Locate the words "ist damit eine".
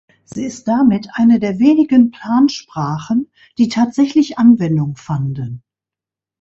0.45-1.37